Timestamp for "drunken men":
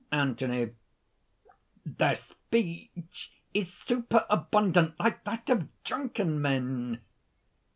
5.83-7.01